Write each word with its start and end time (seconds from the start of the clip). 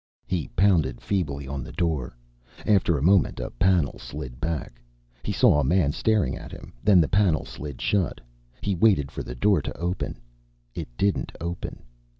He 0.25 0.47
pounded 0.55 0.99
feebly 0.99 1.47
on 1.47 1.63
the 1.63 1.71
door. 1.73 2.17
After 2.65 2.97
a 2.97 3.03
moment, 3.03 3.39
a 3.39 3.51
panel 3.51 3.99
slid 3.99 4.41
back. 4.41 4.81
He 5.21 5.31
saw 5.31 5.59
a 5.59 5.63
man 5.63 5.91
staring 5.91 6.35
at 6.35 6.51
him; 6.51 6.73
then 6.83 6.99
the 6.99 7.07
panel 7.07 7.45
slid 7.45 7.79
shut. 7.79 8.19
He 8.61 8.73
waited 8.73 9.11
for 9.11 9.21
the 9.21 9.35
door 9.35 9.61
to 9.61 9.77
open. 9.77 10.17
It 10.73 10.87
didn't 10.97 11.33
open. 11.39 11.83